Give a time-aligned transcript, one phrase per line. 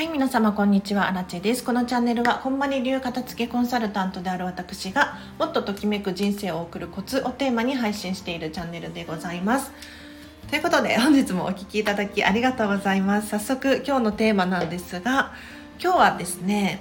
[0.00, 1.62] はい、皆様こんにちは、アラチェです。
[1.62, 9.70] このチャンネルは、ほんまに流片付けコンサルタントである私が、もっとときめく人生を送るコツをテーマに配信しているチャンネルでございます。
[10.48, 13.28] ということで、本日もお聴きいただきありがとうございます。
[13.28, 15.34] 早速、今日のテーマなんですが、
[15.78, 16.80] 今日はですね、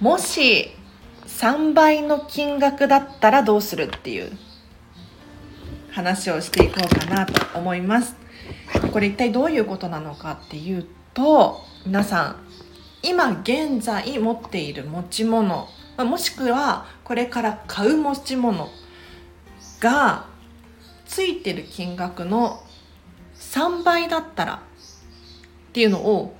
[0.00, 0.70] もし
[1.26, 4.32] 3倍の金額だったらどうするっていう
[5.90, 8.16] 話をしていこうかなと思います。
[8.90, 12.36] これ一体どういうことなのかっていうと皆さん
[13.02, 15.66] 今現在持っている持ち物
[15.96, 18.68] もしくはこれから買う持ち物
[19.80, 20.26] が
[21.06, 22.62] ついてる金額の
[23.36, 24.58] 3倍だったらっ
[25.72, 26.36] ていうのを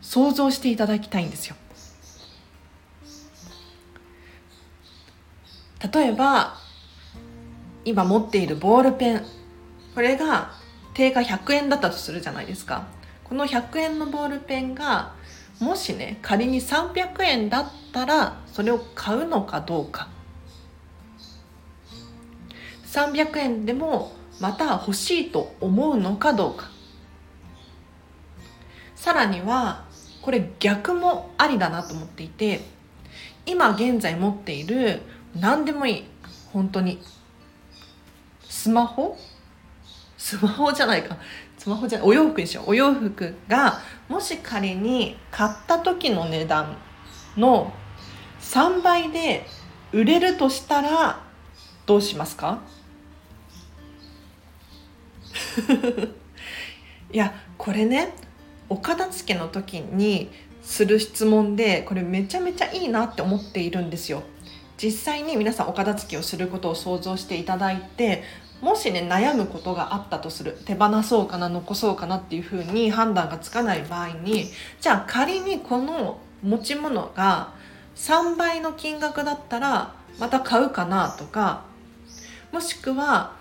[0.00, 1.56] 想像していただきたいんですよ。
[5.92, 6.54] 例えば
[7.84, 9.24] 今持っているボールペン
[9.94, 10.52] これが
[10.94, 12.86] 定価100円だったとするじゃないですか
[13.28, 15.12] この100円のボールペンが
[15.58, 20.08] もしね仮に300円だったらそれを買うのかどうか。
[22.86, 26.70] 300円でもまた欲しいと思うのかどうか。
[28.94, 29.84] さらには
[30.22, 32.60] これ逆もありだなと思っていて
[33.44, 35.02] 今現在持っている
[35.34, 36.04] 何でもいい。
[36.52, 37.02] 本当に。
[38.48, 39.18] スマホ？
[40.16, 41.18] スマホじゃないか。
[41.66, 46.76] スマホじゃお洋服でしょお洋服がもし仮に買った時の値段
[47.36, 47.72] の
[48.40, 49.44] 3倍で
[49.90, 51.24] 売れるとしたら
[51.84, 52.60] どうしますか？
[57.12, 58.14] いやこれね
[58.68, 60.30] お片付けの時に
[60.62, 64.22] する質問でこれめちゃめちゃいいなって思っているんですよ。
[64.80, 68.22] 実際に皆さんお片付けをすることを想像していただいて
[68.60, 77.52] もしね悩むことがあったとする手放そうかな残そうかなっていうふうに判断がつかない場合にじゃあ仮にこの持ち物が
[77.96, 81.64] 3倍の金額だったらまた買うかなとか
[82.52, 83.34] もしくは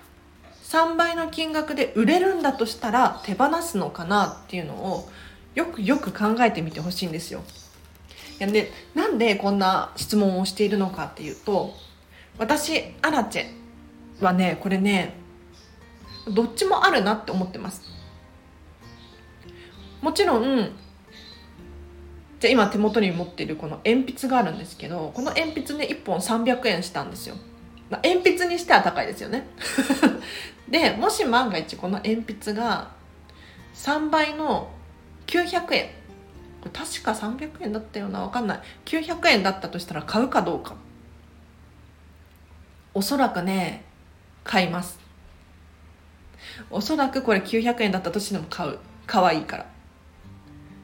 [0.63, 5.09] 3倍の金額で売れるんだとしたら手放すのかなっていうのを
[5.53, 7.41] よくよく考えてみてほしいんですよ。
[8.39, 11.73] やでなんでこんな質問をしているのかっていうと
[12.37, 13.64] 私アラチェ
[14.21, 15.15] はねこれね
[16.27, 17.81] どっちもあるなって思ってます。
[20.01, 20.71] もちろん
[22.39, 27.35] じゃ今手元に持っているこの鉛筆があるんですけどこの鉛筆ね1本300円したんですよ。
[27.89, 29.47] 鉛筆にしては高いですよね。
[30.67, 32.91] でもし万が一この鉛筆が
[33.75, 34.71] 3倍の
[35.27, 35.89] 900円。
[36.73, 38.59] 確か300円だったような分かんない。
[38.85, 40.75] 900円だったとしたら買うかどうか。
[42.95, 43.85] おそらくね
[44.45, 44.97] 買います。
[46.69, 48.79] おそらくこれ900円だったとしても買う。
[49.05, 49.65] 可愛いから。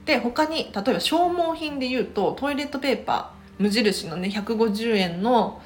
[0.05, 5.61] で他に例えば消耗品で言うとトイレットペーパー無印のね150円の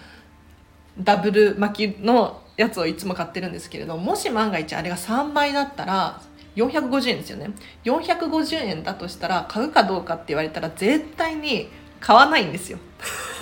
[0.99, 6.21] ダブル巻きのやつをいつも買ってるんですけれどもし万が一あれが3倍だったら
[6.55, 7.49] 450円ですよね。
[7.83, 11.69] 450円だとしたら買うかどうかって言われたら絶対に
[11.99, 12.77] 買わないんですよ。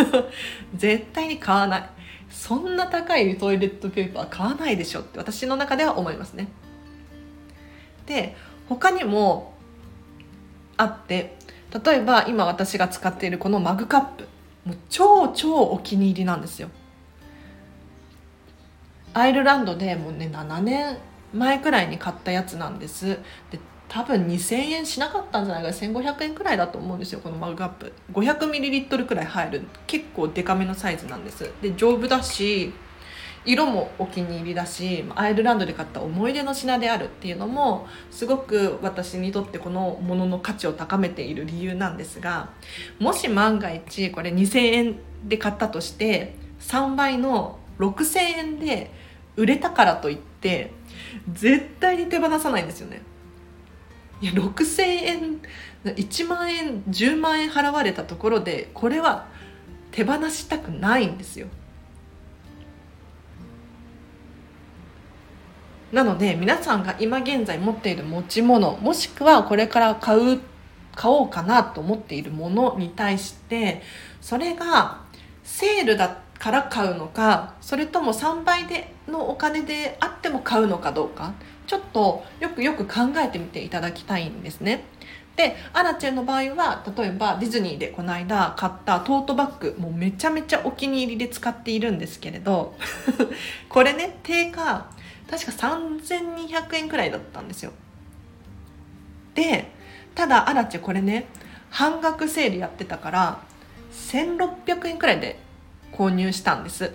[0.76, 1.90] 絶対に買わない。
[2.34, 6.48] そんな高いトイレットペーパー買わないでしょって私の中では思いますね。
[8.06, 8.36] で
[8.68, 9.54] 他にも
[10.76, 11.38] あって
[11.86, 14.28] 例えば今私が使っているこのマグカップ
[14.66, 16.70] もう超超お気に入りなんですよ。
[19.14, 20.98] アイルランドでもうね7年
[21.34, 23.20] 前くらいに買ったやつなんです。
[23.52, 23.60] で
[23.94, 27.94] 多分2000円しなかったんじゃないか1500円くらいだと思うんですよこのマグカップ。
[28.12, 29.62] 500ml くらい入る。
[29.86, 31.52] 結構デカめのサイズなんです。
[31.62, 32.74] で丈夫だし
[33.46, 42.50] 色もお気に入りだしアイルランドで買った思い出の品であるっていうのもすごく私にとってこのものの価値を高めている理由なんですが
[43.00, 44.96] もし万が一これ2000円
[45.26, 48.90] で買ったとして3倍の6000円で
[49.36, 50.72] 売れたからといって
[51.32, 53.02] 絶対に手放さないんですよね。
[54.24, 55.42] いや6,000円
[55.84, 59.28] 1万円10万円払われたところでこれは
[59.92, 61.48] 手放したくないんですよ。
[65.92, 70.40] なので皆さんが今現在持っている持ち物もしくはこれから買う
[70.96, 73.82] 買おうかなと思っているものに対して
[74.22, 75.02] それが
[75.44, 81.34] セールだから買うのかそれとも3倍でのお金であっても買うのかどうか。
[81.68, 84.84] ちょっとよくよく考えてみていただきたいんですね。
[85.36, 92.76] でアラチェの場合は例えばディズニーでこの間買ったトートバッグもうめちゃめちゃお気に入りで使っているんですけれど
[93.68, 94.86] これね定価
[95.30, 97.72] 確か3200円くらいだったんですよ
[99.34, 99.72] で
[100.14, 101.26] ただアラチェこれね
[101.72, 103.40] 半額セールやってたから
[103.92, 105.40] 1600円くらいで
[105.92, 106.94] 購入したんです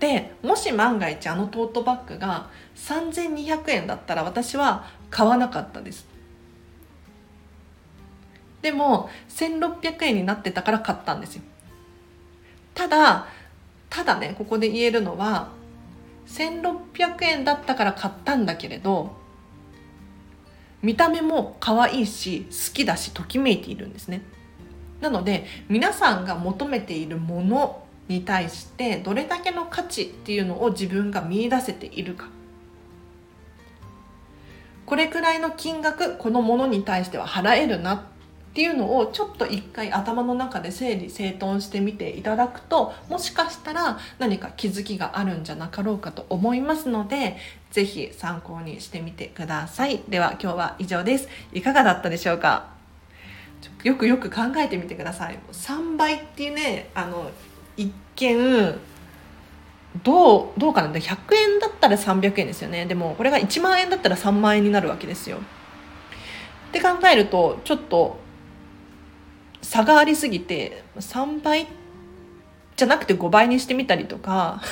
[0.00, 6.08] でもし万が一あのトートバッグが3200円だったら私は買わなかったです。
[8.62, 11.42] でも1600円になってたから買ったんですよ。
[12.74, 13.26] ただ
[13.90, 15.50] ただねここで言えるのは
[16.26, 19.14] 1600円だったから買ったんだけれど
[20.80, 24.22] 見た目も可愛いし好きだしときめいているんですね。
[25.02, 32.26] なので皆さんが求めているものに対してどれだけの価値っていうのを自分が見いだせているか。
[34.84, 38.02] これくらいの金額このものに対しては払えるなっ
[38.52, 47.36] ていうのをちょっと一回頭の中で整理整頓してみていただくともしかしたら何か気づきがあるんじゃなかろうかと思いますので
[47.70, 50.02] 是非参考にしてみてください。
[50.08, 51.28] では今日は以上です。
[51.52, 52.70] いかがだったでしょうか？
[53.84, 55.38] よくよく考えてみてください。
[55.52, 57.30] 3倍っていうねあの
[57.80, 58.78] 一見
[60.04, 62.84] どうどうかな？100円だったら300円ですよね。
[62.86, 65.38] でもこれが1万円だったら3万円になるわけですよ。
[65.38, 65.40] っ
[66.72, 68.18] て考えるとちょっと
[69.62, 71.66] 差がありすぎて3倍
[72.76, 74.62] じゃなくて5倍にしてみたりとか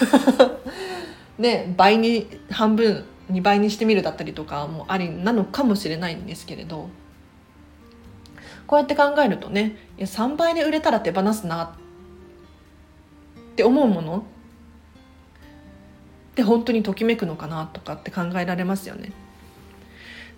[1.38, 6.90] ね倍に半分2倍にしてみるだったりとかもありなのかもしれないんですけれど。
[8.68, 11.70] こうやって考えるとねいや3倍で売れたら手放すなっ
[13.58, 14.18] って思うもの？
[14.18, 14.22] っ
[16.36, 19.10] て本当にときめくのかなとかって考えられますよね。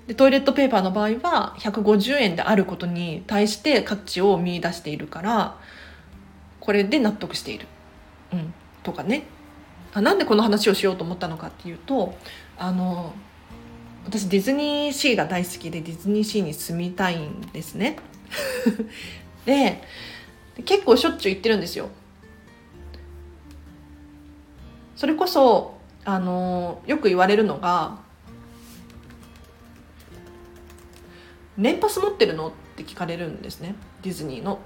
[0.07, 5.59] でトイレットペーパーの場合は150円であることに対して価値を見出しているから
[6.61, 7.67] これで納得している、
[8.33, 9.25] うん、とかね
[9.93, 12.15] あなんでこの話をしようと思ったのかっていうと
[12.57, 13.13] あの
[14.07, 17.99] 私ディズニーシーが大好きでディズニーシーに住みたいんですね。
[19.45, 19.83] で
[20.65, 21.91] 結構しょっちゅう行ってるんですよ。
[25.01, 28.01] それこそあのよく言われるのが
[31.57, 34.59] 「年パス持ってるの?」って聞かれるんですねディズニーの。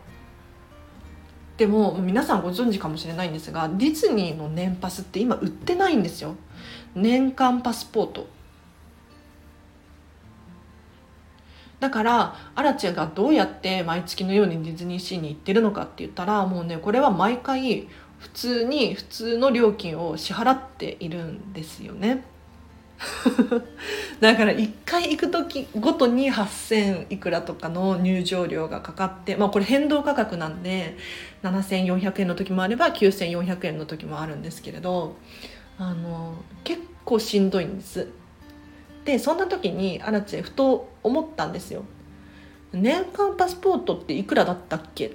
[1.57, 6.35] でも皆さんご存知かもしれないんですがディズニーの年パスって今売ってないんですよ
[6.97, 8.27] 年間パスポート
[11.79, 17.89] だからアラチェがどうやって毎月のようにディズニーシーに行ってるのかって言ったらもうねこれは毎回
[18.25, 22.25] 普通に普通の料金を支払っているんですよね。
[24.21, 30.97] だから1回行く時ごとに8,000いくらとかの入場料がかかってまあこれ変動価格なんで
[31.43, 35.17] 7,400円の時もあれば9,400円の時もあるんですけれど
[35.77, 38.09] あの結構しんどいんです。
[39.05, 41.85] でそんな時にアラチェふと思ったんですよ
[42.73, 45.15] 年間パスポートっていくらだったっけ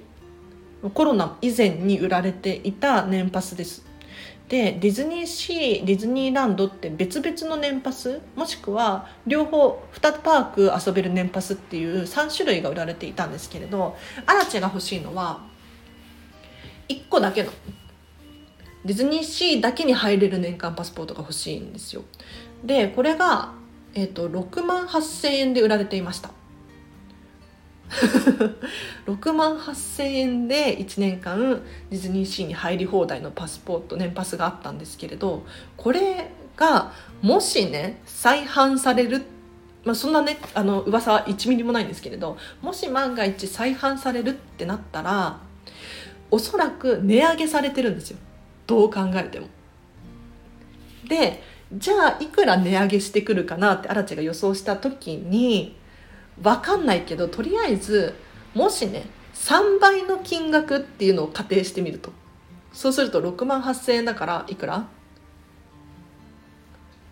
[0.88, 3.84] コロナ以前に売られていた年パスです。
[4.48, 13.96] でディズニーシーディズニーランドって別々の年パスもしくは両方2パーク遊べる年パスっていう3種類が売られていたんですけれど
[14.26, 15.46] アラチェが欲しいのは
[16.88, 17.52] 1個だけの
[18.84, 22.02] ディズニーシーだけに入れる年間パスポートが欲しいんですよ。
[22.64, 23.52] でこれが
[23.94, 26.32] えっ、ー、と6万8,000円で売られていました。
[29.06, 35.44] 6万8,000円で1年間ディズニーシーに入り放題のパスポート年パスがあったんですけれど
[35.76, 39.22] これがもしね再販される
[39.82, 45.40] まあ、そんなねあの噂は1ミリもないんですけれどもし万が一再販されるってなったら
[46.30, 48.18] おそらく値上げされてるんですよ
[48.66, 49.48] どう考えても。
[51.08, 51.42] で
[51.72, 55.76] じゃあいくら値上げしてくるかなってアラチェが予想した時に
[56.40, 58.14] 分かんないけどとりあえず
[58.54, 59.04] もしね
[59.34, 62.12] 3倍の金額っていうのを仮定してみると。
[62.72, 64.86] そうすると6万8,000円だからいくら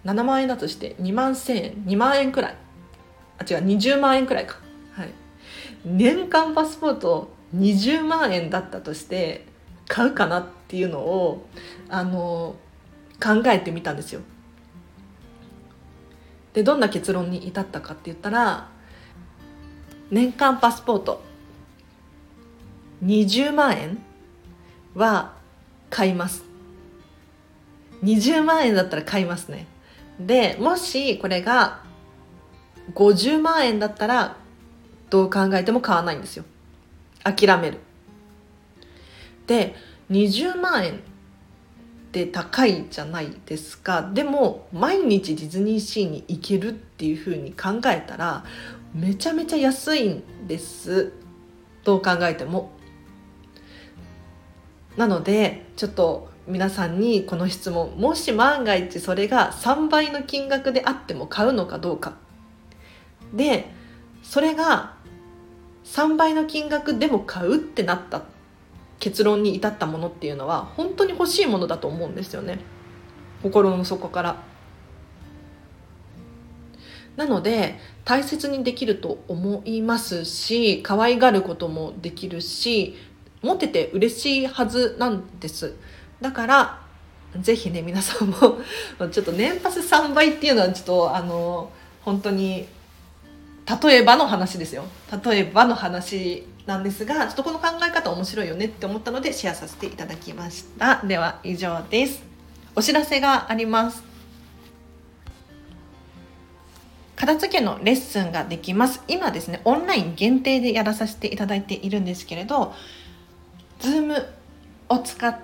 [0.05, 2.57] ?7 万円だとして2万1,000円2万円くらい。
[3.39, 4.59] あ違う20万円くらいか。
[4.93, 5.13] はい。
[5.85, 9.47] 年間パスポート20万円だったとして
[9.89, 11.47] 買うかなっていうのを
[11.89, 12.57] あの
[13.23, 14.21] 考えてみたんですよ。
[16.53, 18.69] でどんな結論に至ったかって言ったら
[20.11, 21.23] 年間パスポート。
[23.05, 23.99] 20万円
[24.95, 25.35] は
[25.91, 26.45] 買います。
[28.03, 29.67] 20万円だったら買いますね。
[30.19, 31.83] でもしこれが
[32.95, 34.37] 50万円だったら
[35.11, 36.45] どう考えても買わないんですよ。
[37.23, 37.79] 諦める。
[39.47, 39.75] で
[40.11, 40.97] 20万円っ
[42.13, 44.11] て高いじゃないですか。
[44.15, 48.45] でも毎日ディズニーシーに行けるっていうふうに考えたら
[48.95, 51.13] めちゃめちゃ安いんです。
[51.85, 52.73] どう考えても。
[54.97, 62.17] なのでちょっと皆さんにこの質問もし万が一それが3倍の金額であっても買うのかどうか。
[63.35, 63.71] で
[64.23, 64.95] それが
[65.85, 68.23] 3倍の金額でも買うってなった
[68.99, 72.59] 結論に至ったものっていうのは本当に欲しいものだと思うんですよね。
[73.43, 74.48] 心の底から。
[77.19, 82.95] なので大切にできると思いますし可愛がることもできるし
[83.43, 85.75] 持ってて嬉しいはずなんです。
[86.21, 86.81] だから
[87.41, 88.37] ぜひね皆さんも
[89.11, 91.71] ちょっと年パス3倍っていうのはちょっとあの
[92.03, 92.67] 本当に
[93.83, 94.85] 例えばの話ですよ。
[95.25, 101.03] 例えばの話なんですがちょっとこの考え方面白いよねって思ったのでシェアさせていただきました。
[101.05, 102.23] では以上です。
[102.77, 104.08] お知らせがあります。
[107.19, 109.03] 片付けのレッスンができます。
[109.09, 112.73] 今ですねオンライン限定でやらさせていただいているんですけれど
[113.81, 114.25] Zoom
[114.89, 115.37] を使っ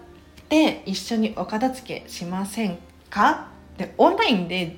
[0.49, 2.79] て一緒にお片付けしません
[3.11, 3.49] か？
[3.77, 4.77] でオンラインで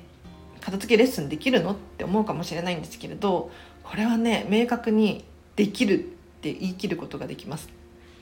[0.59, 3.51] 片付けレッスンできるのって思うかもしれないんですけれど
[3.83, 5.23] これはね明確に
[5.55, 6.01] できるっ
[6.41, 7.69] て言い切ることができます。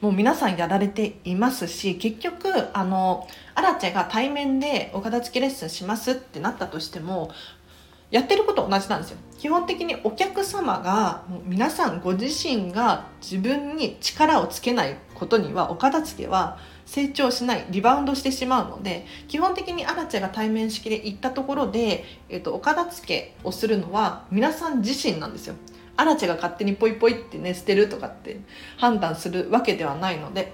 [0.01, 7.31] もう皆さんやられていますし結局あのアラチェが対面でお片付けレッスンしますってなったとしても
[8.11, 9.17] やってること同じなんですよ。
[9.37, 25.55] 基本的にお客様がもう皆さんご自身が自分に力をつけないことにはお片付けは成長しないリバウンドしてしまうので基本的にアラチェが対面式で行ったところで、えっと、お片付けをするのは皆さん自身なんですよ。
[25.97, 28.39] アラチェが勝手にポイポイってね捨てるとかって
[28.77, 30.53] 判断するわけではないので。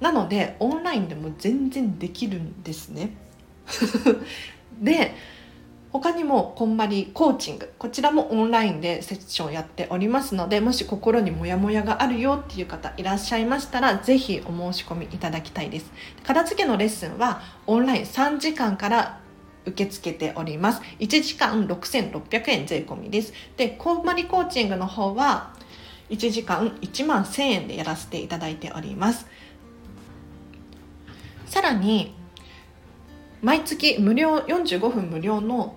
[0.00, 3.16] なのでオンラインでも全然できるんですね。
[4.78, 5.14] で
[5.94, 15.92] 他にもこんまりコーチングこちらもオンラインでセッションやっておりますのでもし心にモヤモヤがあるよっていう方いらっしゃいましたら是非お申し込みいただきたいです。
[16.24, 19.20] 片付けのレッスンはオンライン3時間から
[19.66, 20.82] 受け付けております。
[20.98, 23.32] 1時間6600円税込みです。
[23.56, 25.54] でこんまりコーチングの方は
[26.10, 29.28] 1時間1万1000円でやらせていただいております。
[31.46, 32.16] さらに
[33.42, 35.76] 毎月無料45分無料の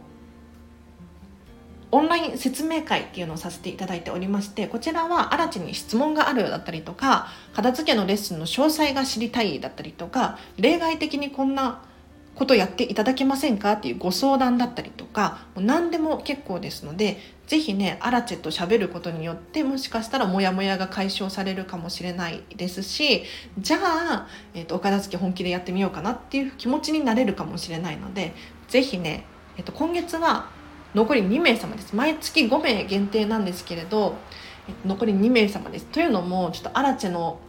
[1.91, 11.81] オンライン説明会っていうのをさせていただいておりましてこちらは新地に質問があるだったりとか片付けのレッスンの詳細が知りたいだったりとか例外的にこんな
[12.35, 17.17] ことやっていただけませんかっていうご相談だったりとかもう何でも結構ですので
[17.47, 23.23] 是非ねアラチェと喋ることによってもしかしたらモヤモヤが解消されるかもしれないですし
[23.57, 28.33] じゃあ、えーと、お片付け本気でやってみようかなっていう気持ちになれるかもしれないので
[28.67, 29.25] 是非ね、
[29.57, 30.56] えーと今月は
[30.95, 34.15] 残り2名様です毎月5名限定なんですけれど
[34.85, 37.39] 残り2名様ですというのもちょっとアラチェの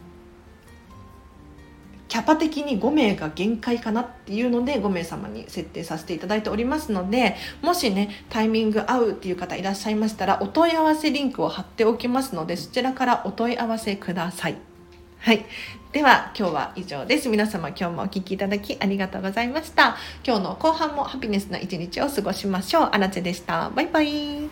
[2.07, 14.68] キャパ的に5名が限界かなっていうので5名様に設定させていただいておりますのでもしねタイミング合うっていう方いらっしゃいましたらお問い合わせリンクを貼っておきますのでそちらからお問い合わせください。
[15.19, 15.45] はい。
[15.91, 17.27] では今日は以上です。
[17.27, 19.97] 皆様今日もお聴きいただきありがとうございました。
[20.25, 22.89] 今日の後半もハピネスな一日を過ごしましょう。
[22.91, 23.69] あらでした。
[23.69, 24.49] バイバイ。